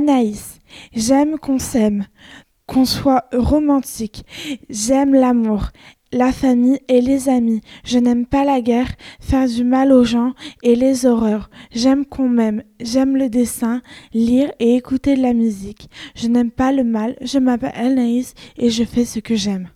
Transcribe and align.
Anaïs, 0.00 0.60
j'aime 0.94 1.38
qu'on 1.38 1.58
s'aime, 1.58 2.06
qu'on 2.66 2.86
soit 2.86 3.26
romantique. 3.34 4.24
J'aime 4.70 5.12
l'amour, 5.12 5.68
la 6.10 6.32
famille 6.32 6.80
et 6.88 7.02
les 7.02 7.28
amis. 7.28 7.60
Je 7.84 7.98
n'aime 7.98 8.24
pas 8.24 8.44
la 8.44 8.62
guerre, 8.62 8.90
faire 9.20 9.46
du 9.46 9.62
mal 9.62 9.92
aux 9.92 10.04
gens 10.04 10.32
et 10.62 10.74
les 10.74 11.04
horreurs. 11.04 11.50
J'aime 11.70 12.06
qu'on 12.06 12.30
m'aime, 12.30 12.62
j'aime 12.80 13.14
le 13.14 13.28
dessin, 13.28 13.82
lire 14.14 14.50
et 14.58 14.74
écouter 14.74 15.16
de 15.16 15.22
la 15.22 15.34
musique. 15.34 15.90
Je 16.14 16.28
n'aime 16.28 16.50
pas 16.50 16.72
le 16.72 16.84
mal, 16.84 17.16
je 17.20 17.38
m'appelle 17.38 17.72
Anaïs 17.74 18.32
et 18.56 18.70
je 18.70 18.84
fais 18.84 19.04
ce 19.04 19.18
que 19.20 19.34
j'aime. 19.34 19.68